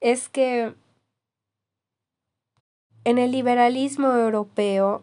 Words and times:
es 0.00 0.28
que 0.28 0.74
en 3.04 3.18
el 3.18 3.32
liberalismo 3.32 4.08
europeo, 4.08 5.02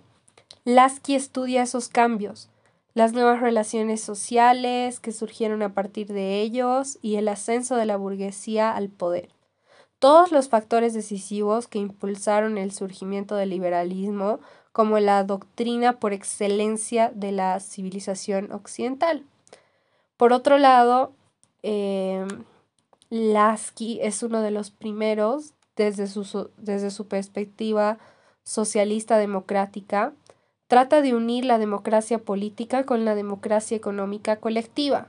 Lasky 0.63 1.15
estudia 1.15 1.63
esos 1.63 1.89
cambios, 1.89 2.49
las 2.93 3.13
nuevas 3.13 3.39
relaciones 3.39 4.01
sociales 4.01 4.99
que 4.99 5.11
surgieron 5.11 5.61
a 5.61 5.73
partir 5.73 6.07
de 6.07 6.41
ellos 6.41 6.97
y 7.01 7.15
el 7.15 7.27
ascenso 7.27 7.75
de 7.75 7.85
la 7.85 7.97
burguesía 7.97 8.75
al 8.75 8.89
poder 8.89 9.29
todos 9.99 10.31
los 10.31 10.49
factores 10.49 10.93
decisivos 10.93 11.67
que 11.67 11.79
impulsaron 11.79 12.57
el 12.57 12.71
surgimiento 12.71 13.35
del 13.35 13.49
liberalismo 13.49 14.39
como 14.71 14.99
la 14.99 15.23
doctrina 15.23 15.99
por 15.99 16.13
excelencia 16.13 17.11
de 17.13 17.31
la 17.33 17.59
civilización 17.59 18.51
occidental. 18.51 19.23
Por 20.15 20.31
otro 20.33 20.57
lado, 20.57 21.11
eh, 21.63 22.25
Lasky 23.09 23.99
es 24.01 24.23
uno 24.23 24.41
de 24.41 24.51
los 24.51 24.71
primeros, 24.71 25.53
desde 25.75 26.07
su, 26.07 26.49
desde 26.57 26.91
su 26.91 27.07
perspectiva 27.07 27.97
socialista 28.43 29.17
democrática, 29.17 30.13
trata 30.67 31.01
de 31.01 31.15
unir 31.15 31.45
la 31.45 31.57
democracia 31.57 32.19
política 32.19 32.85
con 32.85 33.03
la 33.03 33.15
democracia 33.15 33.75
económica 33.75 34.37
colectiva. 34.37 35.07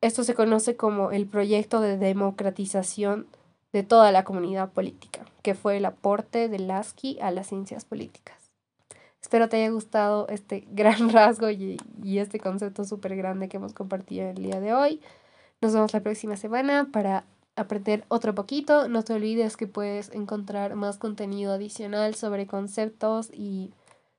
Esto 0.00 0.24
se 0.24 0.34
conoce 0.34 0.76
como 0.76 1.10
el 1.10 1.26
proyecto 1.26 1.80
de 1.80 1.98
democratización 1.98 3.26
de 3.72 3.82
toda 3.82 4.12
la 4.12 4.24
comunidad 4.24 4.70
política, 4.72 5.24
que 5.42 5.54
fue 5.54 5.76
el 5.76 5.84
aporte 5.84 6.48
de 6.48 6.58
Lasky 6.58 7.18
a 7.20 7.30
las 7.30 7.48
ciencias 7.48 7.84
políticas. 7.84 8.50
Espero 9.20 9.48
te 9.48 9.56
haya 9.56 9.70
gustado 9.70 10.26
este 10.28 10.66
gran 10.70 11.10
rasgo 11.10 11.50
y, 11.50 11.78
y 12.02 12.18
este 12.18 12.38
concepto 12.40 12.84
súper 12.84 13.16
grande 13.16 13.48
que 13.48 13.56
hemos 13.56 13.74
compartido 13.74 14.28
el 14.28 14.42
día 14.42 14.60
de 14.60 14.72
hoy. 14.72 15.00
Nos 15.60 15.74
vemos 15.74 15.92
la 15.92 16.00
próxima 16.00 16.36
semana 16.36 16.88
para 16.92 17.24
aprender 17.56 18.04
otro 18.08 18.34
poquito. 18.34 18.88
No 18.88 19.02
te 19.02 19.12
olvides 19.12 19.56
que 19.56 19.66
puedes 19.66 20.10
encontrar 20.14 20.74
más 20.76 20.96
contenido 20.96 21.52
adicional 21.52 22.14
sobre 22.14 22.46
conceptos 22.46 23.30
y 23.32 23.72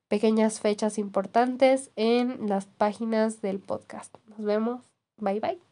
pequeñas 0.07 0.59
fechas 0.59 0.97
importantes 0.97 1.91
en 1.95 2.49
las 2.49 2.65
páginas 2.65 3.41
del 3.41 3.59
podcast. 3.59 4.15
Nos 4.27 4.43
vemos. 4.43 4.81
Bye 5.17 5.39
bye. 5.39 5.68